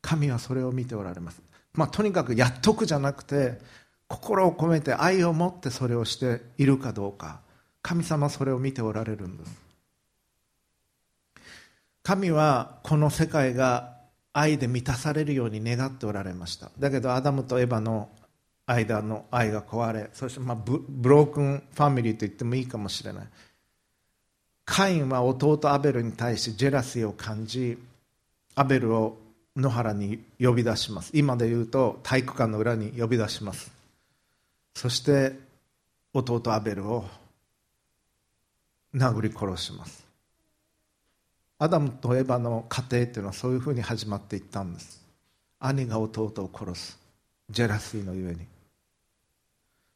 [0.00, 1.42] 神はそれを見ておられます、
[1.76, 3.58] まあ、とにかくやっとくじゃなくて
[4.08, 7.40] 心を込めて愛を持ってそれをしているかどうか。
[7.82, 9.66] 神様それを見ておられるんです。
[12.02, 13.96] 神はこの世界が
[14.32, 16.70] 愛で満たされるように願っておられました。
[16.78, 18.08] だけどアダムとエバの
[18.66, 23.26] 間の愛が壊れそしてまあブブロークンファミリーと言ってもいいかもしれない。
[24.64, 27.78] カインは弟アベルに対してジェラシーを感じ
[28.56, 29.18] アベルを
[29.56, 31.10] 野原に呼び出します。
[31.14, 33.72] 今で言うと体育館の裏に呼び出します。
[34.74, 35.32] そして
[36.12, 37.04] 弟アベルを
[38.94, 40.06] 殴り殺します。
[41.58, 45.02] アダムとエバの家庭っていうのはそういうふうに始まっていったんです。
[45.58, 46.98] 兄が弟を殺す。
[47.48, 48.46] ジェラシーのゆえに。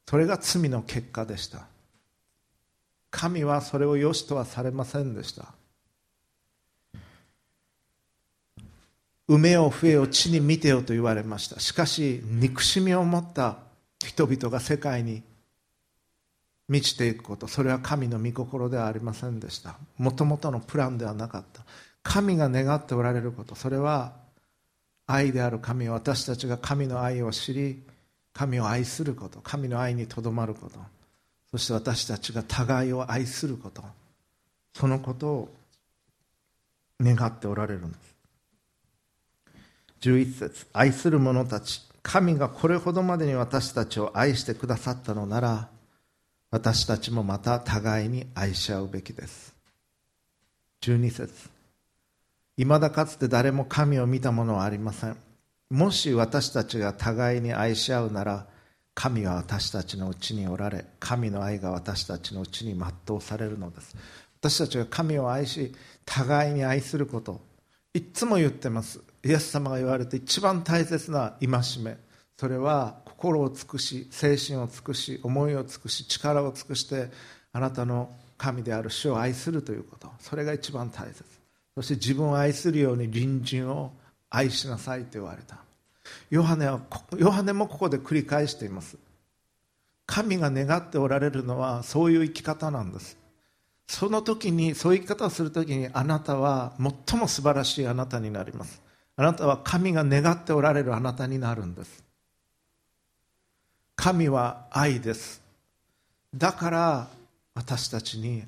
[0.08, 1.66] それが罪の結果でした。
[3.10, 5.52] 神はそれを良しとはされませんでした。
[9.30, 11.60] 梅を笛を地に見てよと言われました。
[11.60, 13.58] しかし憎しみを持った
[14.04, 15.22] 人々が世界に
[16.68, 19.76] 満ちていくことそれは神の御心ではありませんでした。
[19.98, 21.62] もともとのプランではなかった。
[22.02, 24.14] 神が願っておられることそれは
[25.06, 27.84] 愛である神を私たちが神の愛を知り
[28.32, 30.80] 神を愛すること神の愛にとどまること。
[31.52, 33.84] そして私たちが互いを愛すること。
[34.74, 35.54] そのことを
[37.00, 38.09] 願っておられるんです。
[40.00, 45.68] 11節愛する者たち神がこれほどまでに私たちを愛してくださったのなら
[46.50, 49.54] 私たちもまた互いに愛し合うべきです。
[50.80, 51.32] 12節
[52.56, 55.16] いまだかつて誰も神を見たものはありません。
[55.70, 58.46] もし私たちが互いに愛し合うなら
[58.94, 63.96] 神は私たちのうちにおられ神の愛が私たちのうちに全うされるのです。
[64.40, 65.72] 私たちが神を愛し
[66.04, 67.40] 互いに愛すること
[67.94, 69.00] いつも言ってます。
[69.24, 71.96] イエス様が言われて一番大切な戒め
[72.36, 77.10] それは心を尽くし精神を尽くし思いを尽くし力を尽くして
[77.52, 80.10] あなたの神である主を愛するということ。
[80.18, 81.22] それが一番大切。
[81.74, 83.92] そして自分を愛するように隣人を
[84.30, 85.58] 愛しなさいと言われた。
[86.30, 86.80] ヨハネは
[87.18, 88.96] ヨハネもここで繰り返しています。
[90.06, 93.18] 神が願っておられるのはそういう生き方なんです。
[93.86, 96.72] その時にそういう生き方をする時にあなたは
[97.06, 98.80] 最も素晴らしいあなたになります。
[99.20, 102.02] あなたは神が願っておられるあなたになるんです。
[103.94, 105.42] 神は愛です。
[106.34, 107.08] だから
[107.54, 108.44] 私たちに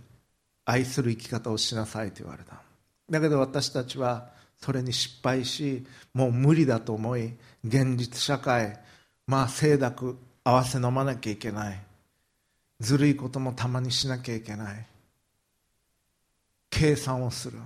[0.64, 2.62] 愛する生き方をしなさいと言われた。
[3.10, 8.78] だけど私たちはそれに失敗しもう無理だと思い現実社会
[9.26, 11.78] まあ清濁合わせ飲まなきゃいけない。
[12.80, 14.86] ずるいこともたまにしなきゃいけない。
[16.70, 17.58] 計算をする。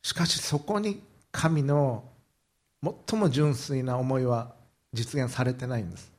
[0.00, 1.02] しかしそこに
[1.36, 2.02] 神の
[2.82, 4.54] 最も純粋な思いは
[4.94, 6.10] 実現されてないんです。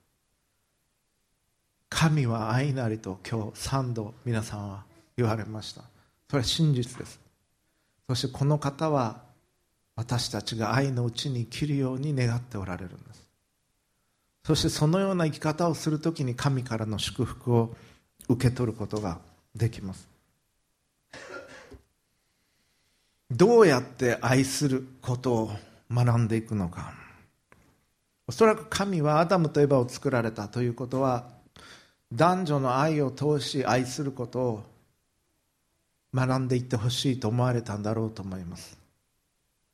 [1.90, 4.84] 神は愛なりと今日3度皆さんは
[5.18, 5.82] 言われました。
[6.30, 7.20] それは真実です。
[8.08, 9.24] そしてこの方は
[9.96, 13.28] 私たちが愛のうちに生きるように願っておられるんです。
[14.46, 17.76] そしてそのような生き方をするときに神からの祝福を
[18.30, 19.18] 受け取ることが
[19.56, 20.17] できます。
[23.30, 25.52] どうやって愛することを
[25.92, 26.94] 学んでいくのか。
[28.26, 31.30] おそらく神はアダムとエバを作られたということは
[32.14, 34.64] 男女の愛を通し愛することを
[36.14, 38.78] 学んでいってほしいと思われたんだろうと思います。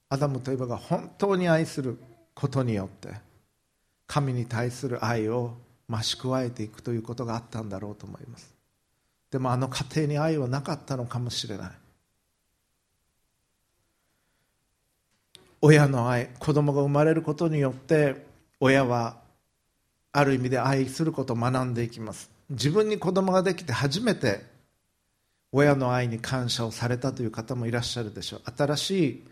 [0.09, 1.97] アダムとエバが本当に愛する
[2.33, 3.09] ことによって
[4.07, 5.53] 神に対する愛を
[5.89, 8.53] 増し加えていくということがあったんだろうと思います。
[9.29, 11.71] でもあの家庭に愛はなかったのかもしれない。
[15.65, 18.25] 親の愛子供が生まれることによって
[18.59, 19.15] 親は
[20.11, 22.29] ある意味で愛することを学んでいきます。
[22.49, 24.41] 自分に子供ができて初めて
[25.53, 28.41] 親の愛に感謝をされたという方もいらっしゃるでしょう。
[28.57, 29.23] 新しい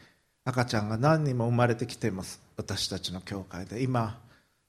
[0.46, 2.42] 赤ちゃんが何人も生まれてきています。
[2.56, 3.84] 私たちの教会で。
[3.84, 4.18] 今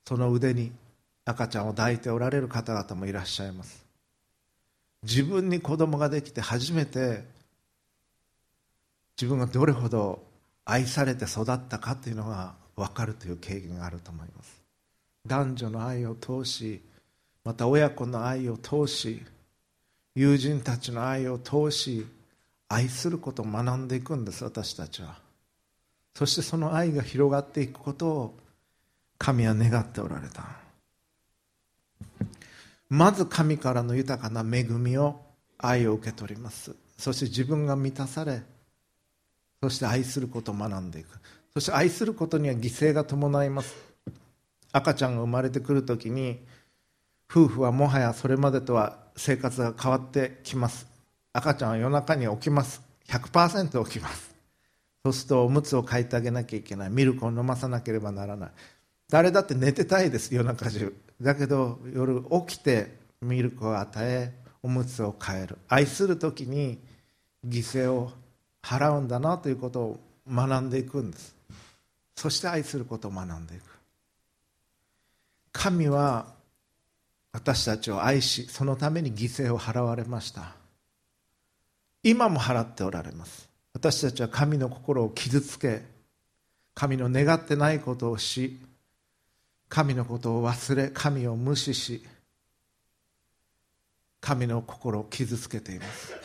[0.05, 0.73] その腕に
[1.25, 3.85] 赤ちゃんを抱いておられる方々もいらっしゃいます。
[5.05, 7.23] 自分に子供ができて初めて
[9.17, 10.32] 自分がどれほど
[10.65, 14.63] 愛されて育ったかというのが分かるという経験があると思います。
[15.27, 16.83] 男女の愛を通し
[17.45, 19.23] また親子の愛を通し
[20.15, 22.07] 友人たちの愛を通し
[22.69, 25.19] 愛することを学んでいくんです私たちは。
[26.15, 28.39] そしてその愛が広がっていくことを
[29.19, 30.45] 神は願っておられた。
[32.89, 35.21] まず神からの豊かな恵みを
[35.57, 36.75] 愛を受け取ります。
[36.99, 38.43] そして自分が満たされ
[39.63, 41.09] そして愛することを学んでいく。
[41.55, 43.77] そして愛することには犠牲が伴います。
[44.73, 46.41] 赤ちゃんが生まれてくるときに
[47.31, 50.89] 夫婦はもはやそれまでとは生活が変わってきます。
[51.33, 52.83] 赤ちゃんは夜中に起きます。
[53.07, 54.35] 100%起きます。
[55.05, 56.91] そうするとおむつを替えてあげなきゃいけない。
[56.91, 58.51] ミルクを飲まさなければならない。
[59.09, 60.93] 誰だって寝てたいです夜中中。
[61.21, 65.59] だけど夜起きてミルクを与えおむつを変える。
[65.69, 66.81] 愛する時に
[67.47, 68.11] 犠牲を
[68.63, 70.01] 払うんだなということを
[70.31, 71.35] 学んでいくんです。
[72.17, 73.63] そして愛することを学んでいく。
[75.53, 76.27] 神は
[77.33, 80.53] 私たちを愛しそのために犠牲を払われました。
[82.03, 83.49] 今も払っておられます。
[83.75, 85.83] 私たちは神の心を傷つけ
[86.75, 88.59] 神の願ってないことをし
[89.69, 92.05] 神のことを忘れ神を無視し
[94.21, 96.22] 神の心を傷つけています。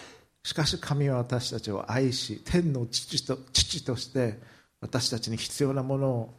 [0.48, 4.40] しかし神は私たちを愛し天の父と父として
[4.80, 6.34] 私たちに必要なものを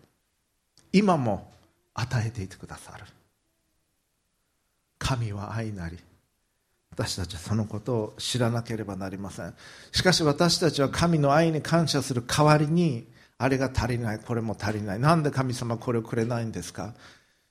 [0.94, 1.52] 今も
[1.92, 3.04] 与えていてくださる。
[4.98, 5.98] 神は愛なり
[6.90, 9.52] 私たちはそのことを知らなければなりません。
[9.92, 13.06] しかし私たちは神の愛に感謝する代わりに
[13.36, 14.98] あれが足りないこれも足りない。
[14.98, 16.94] なんで神様これをくれないんですか？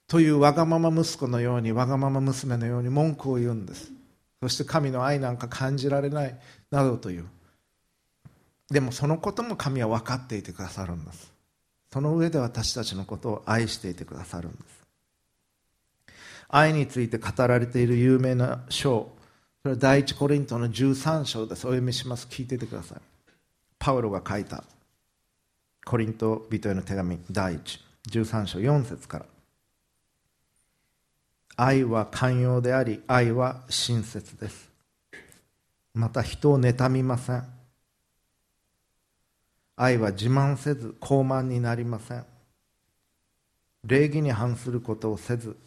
[0.07, 3.91] というわがまま息子のようにわがまま娘のように文句を言うんです。
[4.41, 6.39] そして神の愛なんか感じられない
[6.71, 7.25] などという。
[8.69, 11.33] でもそのことも神は分かっていてくださるんです。
[11.91, 14.87] その上で私たちのことを愛していてくださるんです。
[16.49, 19.09] 愛について語られている有名な章
[19.63, 22.27] それは第一コリントの13章ですお読みします。
[22.29, 22.99] 聞いててください。
[23.79, 24.63] パウロが書いた
[25.85, 27.79] コリント人への手紙第一。
[28.09, 29.25] 13章4節から。
[31.59, 34.69] 愛は寛容であり愛は親切です。
[35.95, 37.43] また人を妬みません。
[39.75, 42.25] 愛は自慢せず傲慢になりません。
[43.83, 45.57] 礼儀に反することをせず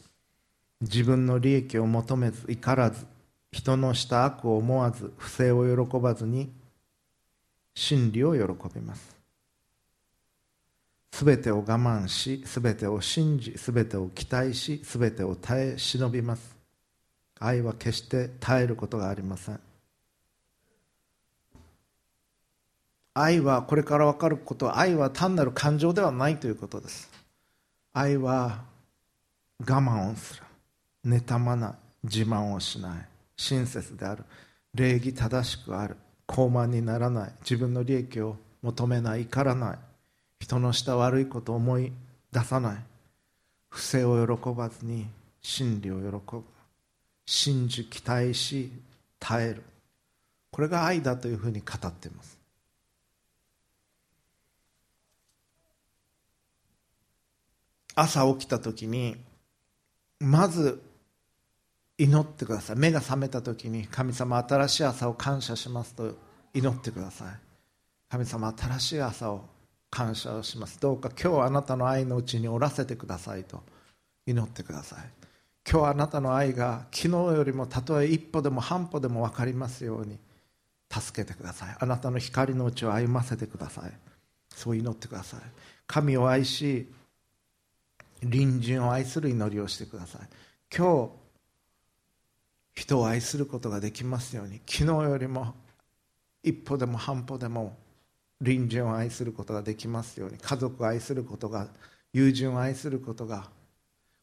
[0.80, 3.05] 自分の利益を求めず怒らず
[3.51, 6.53] 人のした悪を思わず不正を喜ばずに
[7.74, 8.41] 真理を喜
[8.72, 9.19] びます。
[11.12, 16.56] すべてを我慢しすべてを信じすべてを期待しすべてを耐え忍びます。
[17.38, 19.61] 愛は決して耐えることがありません。
[23.14, 27.11] 愛はこれから分かることは愛は単なる感情ではないということです。
[27.92, 28.62] 愛は
[29.61, 30.42] 我慢をする。
[31.04, 31.72] 妬まない。
[32.04, 33.06] 自慢をしない。
[33.36, 34.24] 親切である。
[34.74, 35.96] 礼儀正しくある。
[36.28, 37.32] 傲慢にならない。
[37.40, 39.22] 自分の利益を求めない。
[39.22, 39.78] 怒らない。
[40.41, 41.93] 人のした悪いことを思い
[42.32, 42.84] 出さない。
[43.68, 45.07] 不正を喜ばずに
[45.41, 46.43] 真理を喜ぶ。
[47.26, 48.72] 信じ期待し
[49.20, 49.62] 耐える。
[50.51, 52.38] これが愛だというふうに語っています。
[57.95, 59.16] 朝起きた時に
[60.18, 60.82] まず
[61.99, 62.76] 祈ってください。
[62.76, 66.16] 目が覚めた時に神様新しい朝を感謝しますと
[66.55, 67.28] 祈ってください。
[68.09, 69.45] 神様新しい朝を
[69.91, 70.80] 感謝をします。
[70.80, 73.62] どうか今日あなたの愛のうちにおらせてくださいと。
[74.26, 74.99] 祈ってください。
[75.70, 80.18] 今日あなたの愛が昨日よりもたとえ一歩でも半歩でも分かりますように
[80.91, 81.76] 助けてください。
[81.78, 83.93] あなたの光のうちを歩ませてください。
[84.55, 85.41] そう祈ってください。
[85.86, 86.88] 神を愛し
[88.20, 90.28] 隣人を愛する祈りをしてください。
[90.74, 91.20] 今日
[92.74, 95.55] 人を愛することができますように昨日よりも
[96.43, 97.76] 一歩でも半歩でも
[98.43, 101.68] 隣人を愛することができますように家族を愛することが
[102.12, 103.49] 友人を愛することが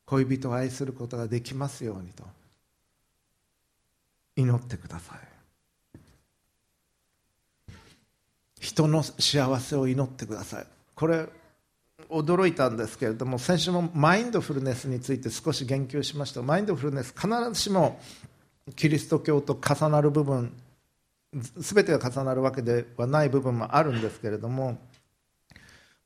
[0.05, 2.23] 恋人を愛することができますようにと
[4.35, 5.19] 祈ってください。
[8.59, 10.67] 人の幸せを祈ってください。
[10.95, 11.27] これ
[12.09, 16.41] 驚いたんですけれども先週もマインドフルネスについて少し言及しました。
[16.41, 17.99] マインドフルネス必ずしも
[18.75, 20.53] キリスト教と重なる部分
[21.33, 24.77] 全てが重なるわけではない部分もあるんですけれども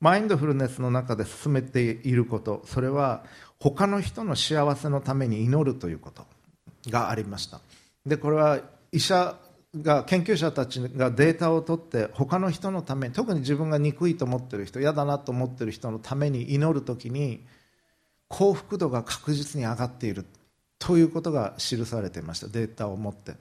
[0.00, 3.24] マインドフルネスの中で進めていることそれは
[3.60, 6.26] 他の人の幸せのために祈るということ
[6.90, 7.60] がありました。
[8.04, 8.58] でこれは
[8.90, 9.36] 医者
[9.80, 17.46] が研究者たちがデータを取って他の人のために特に自分が憎いと思っている人嫌だなと思っている人のために祈る時に
[18.28, 20.26] 幸福度が確実に上がっている
[20.78, 23.34] ということが記されていましたデータを持って。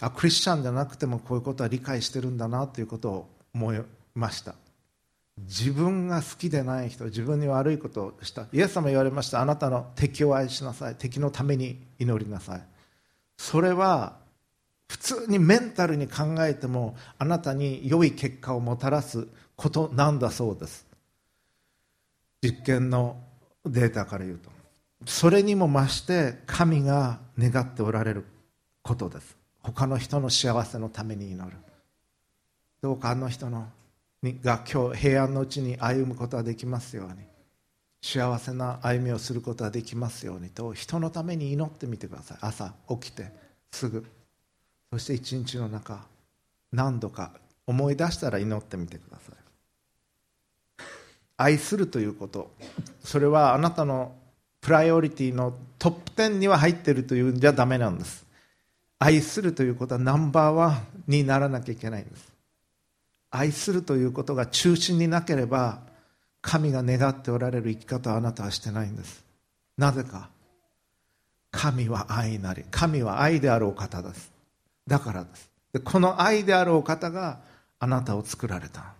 [0.00, 3.80] あクリスチャンじゃなくてもこういうことは理解してるんだなということを思い
[4.14, 4.54] ました。
[5.38, 8.46] 自分が好きでない人自分に悪いことをした。
[8.52, 9.40] イエス様言われました。
[9.40, 10.94] あなたの敵を愛しなさい。
[10.96, 12.62] 敵のために祈りなさい。
[13.36, 14.16] それは
[14.88, 20.86] 普通にメンタルに考えてもあなたに良い結果をもたらすことなんだそうです。
[22.42, 23.16] 実験の
[23.64, 24.50] データから言うと。
[25.06, 28.24] それにも増して神が願っておられる
[28.82, 29.39] ことです。
[29.62, 31.56] 他の人の幸せのために祈る。
[32.82, 33.68] どうかあの人の
[34.22, 37.30] が今日平安のうちに歩むことができますように。
[38.02, 40.48] 幸せな歩みをすることができますように。
[40.48, 42.38] と人のために祈ってみてください。
[42.40, 43.30] 朝起きて
[43.70, 44.06] すぐ。
[44.92, 46.06] そして一日の中
[46.72, 47.32] 何度か
[47.66, 49.34] 思い出したら祈ってみてください。
[51.36, 52.50] 愛するということ。
[53.02, 54.14] それはあなたの
[54.60, 58.26] プライオリティのトップ10には入ってるというんじゃダメなんです。
[59.00, 62.32] 愛するということはナンバーワンにならなきゃいけないんです。
[63.30, 65.80] 愛するということが中心になければ
[66.42, 69.24] 神が願っておられる生き方をあなたはしてないんです。
[69.76, 70.28] なぜか。
[71.50, 74.30] 神は愛なり神は愛であるお方です。
[74.86, 75.50] だからです。
[75.72, 77.40] でこの愛であるお方が
[77.78, 78.92] あなたを作られた。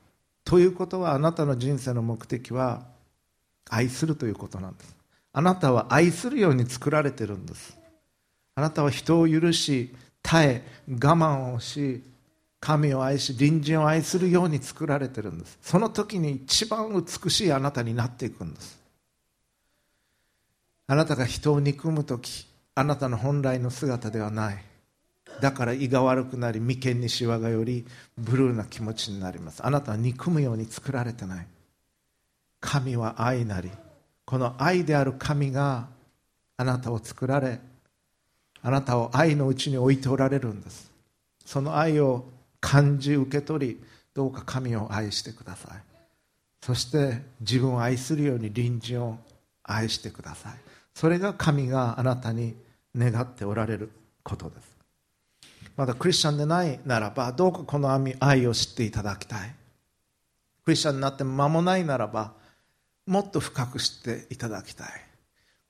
[0.44, 2.86] ということはあなたの人生の目的は
[3.68, 4.96] 愛するということなんです。
[5.34, 7.79] あなたは愛するように作られてるんです。
[8.60, 9.88] あなたは人を許し
[10.20, 12.02] 耐え我慢をし
[12.60, 15.58] 神を愛し隣人を愛するように作られてるんです。
[15.62, 18.78] その時に一番美しいあなたになっていくんです。
[20.88, 24.62] あなたが人を憎む時あなたの本来の姿ではない。
[25.40, 27.86] だから胃が悪くなり眉間にしわがより
[28.18, 29.64] ブルーな気持ちになります。
[29.64, 31.46] あなたは憎むように作られてない。
[32.60, 33.70] 神は愛なり
[34.26, 35.88] この愛である神が
[36.58, 37.58] あなたを作られ
[38.62, 40.90] あなたを愛のうちに置いておられるんです。
[41.44, 42.26] その愛を
[42.60, 43.80] 感じ受け取り
[44.14, 45.82] どうか神を愛してください。
[46.62, 49.18] そして自分を愛するように隣人を
[49.62, 50.52] 愛してください。
[50.94, 52.54] それが神があなたに
[52.96, 53.90] 願っておられる
[54.22, 54.76] ことです。
[55.76, 57.88] まだクリスチャンでないならばどうかこの
[58.20, 59.54] 愛を知っていただきたい。
[60.64, 62.34] クリスチャンになって間もないならば
[63.06, 64.88] もっと深く知っていただきたい。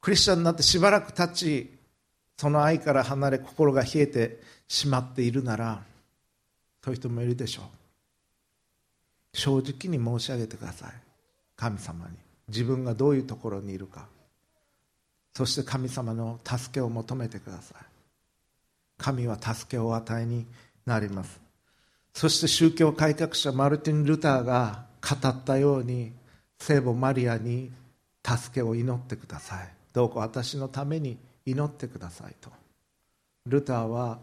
[0.00, 1.79] クリスチャンになってしばらく経ち
[2.40, 5.82] その愛から離れ心が冷えてしまっているなら
[6.82, 7.64] そういう人もいるでしょ
[9.34, 9.36] う。
[9.36, 10.92] 正直に申し上げてください。
[11.54, 12.12] 神様に。
[12.48, 14.06] 自分がどういうところにいるか。
[15.36, 17.84] そして神様の助けを求めてください。
[18.96, 20.46] 神は助けをお与えに
[20.86, 21.38] なります。
[22.14, 26.12] そして宗教改革者マルティン・ルターが語ったように
[26.58, 27.70] 聖母マリアに
[28.26, 29.68] 助けを祈ってください。
[29.92, 32.50] どうか私のために祈ってくださいと。
[33.46, 34.18] ルターは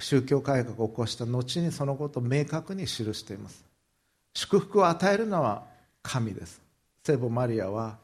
[0.00, 3.64] 宗教改革を起こした後にそのことを明確に記しています。
[4.34, 5.64] 祝福を与えるのは
[6.02, 6.60] 神です。
[7.04, 7.96] 聖母マリアは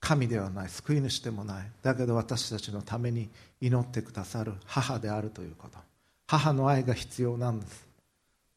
[0.00, 0.68] 神ではない。
[0.68, 1.66] 救い主でもない。
[1.82, 3.28] だけど私たちのために
[3.60, 5.78] 祈ってくださる母であるということ。
[6.26, 7.86] 母の愛が必要なんです。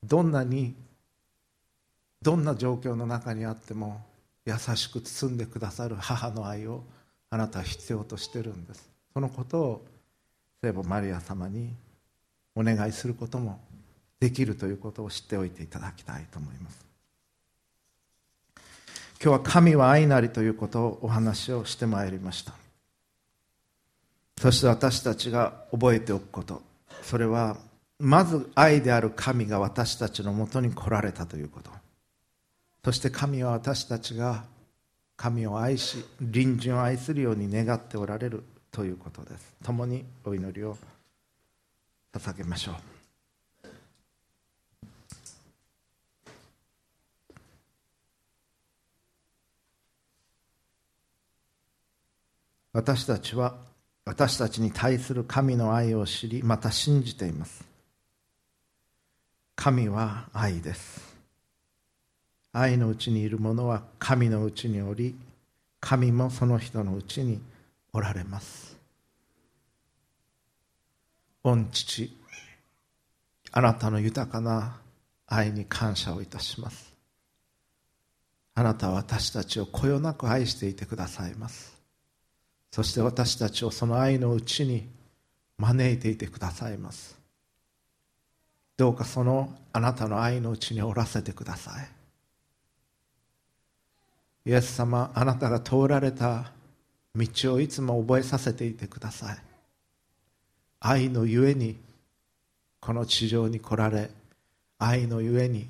[0.03, 0.75] どんなに
[2.21, 4.01] どんな状況の中にあっても
[4.45, 6.83] 優しく包んでくださる母の愛を
[7.31, 8.89] あなたは必要としてるんです。
[9.13, 9.85] そのことを
[10.61, 11.73] 聖母マリア様に
[12.55, 13.59] お願いすることも
[14.19, 16.85] できるということを知っておいていただきたいと思います。
[19.21, 22.53] 今日は神は愛なりということをお話をしてまいりました。
[24.39, 26.61] そして私たちが覚えておくこと。
[27.03, 27.57] それは
[27.99, 31.69] まず愛である神が私たちのもとに来られたということ。
[32.85, 34.45] そして神は私たちが
[35.19, 38.41] 神を愛し隣人を愛するように願っておられる
[38.71, 39.53] ということです。
[39.61, 40.77] 共にお祈りを
[42.13, 42.75] 捧げましょう。
[52.71, 53.57] 私たちは
[54.05, 57.65] 私たちに対する神の愛を知りまた信じています。
[59.57, 61.08] 神は愛です。
[62.51, 65.15] 愛のうちにいる者は神のうちにおり
[65.79, 67.39] 神もその人のうちに
[67.93, 68.77] おられます。
[71.43, 72.15] 御父
[73.51, 74.77] あなたの豊かな
[75.25, 76.93] 愛に感謝をいたします。
[78.55, 81.79] あなたは私たちをこよなく愛していてくださいます。
[82.71, 84.87] そして私たちをその愛のうちに
[85.57, 87.17] 招いていてくださいます。
[88.75, 91.98] どうかそのあなたの愛のうちにおらせてください。
[94.45, 96.51] イエス様あなたが通られた
[97.15, 99.37] 道をいつも覚えさせていてください。
[100.79, 101.77] 愛のゆえに
[102.79, 104.09] この地上に来られ
[104.77, 105.67] 愛のゆえに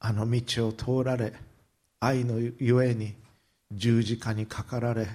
[0.00, 1.32] あの道を通られ
[2.00, 3.14] 愛のゆえに
[3.70, 5.06] 十字架にかかられ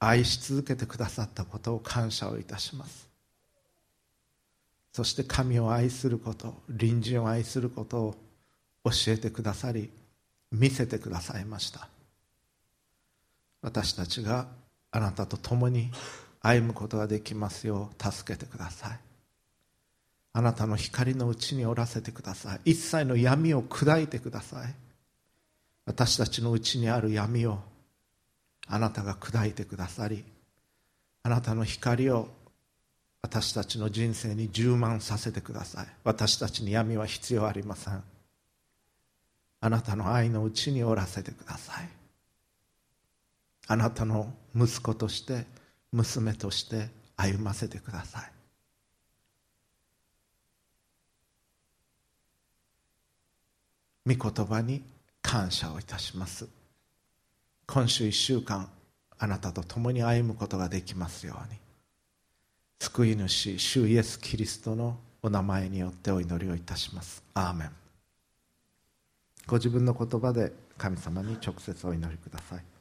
[0.00, 3.08] 愛し続けてくださったことを感謝をいたします。
[4.92, 8.14] そして神を愛すること隣人を愛することを
[8.84, 9.90] 教えてくださり
[10.52, 11.88] 見せてくださいました。
[13.62, 14.46] 私たちが
[14.90, 15.90] あなたと共に
[16.40, 18.98] 歩むことができますよう助けてください。
[20.32, 22.72] あなたの光のうちにおらせてください。
[22.72, 24.74] 一切の闇を砕いてください。
[25.86, 27.58] 私たちのうちにある闇を
[28.66, 30.22] あなたが砕いてくださり
[31.22, 32.28] あなたの光を
[33.22, 35.86] 私たちの人生に充満させてください。
[36.04, 38.02] 私たちに闇は必要ありません。
[39.60, 41.88] あなたの愛のうちにおらせてください。
[43.66, 45.46] あなたの息子として
[45.92, 48.32] 娘として歩ませてください。
[54.14, 54.82] 御言葉に
[55.20, 56.48] 感謝をいたします。
[57.66, 58.70] 今週1週間
[59.18, 61.58] あなたと共に歩むことができますように。
[62.78, 67.22] 救い主主イエス・キリストのお名前によってお祈りをいたします。
[67.34, 67.87] アーメン。
[69.48, 72.77] ご自分の言葉で神様に直接お祈りください。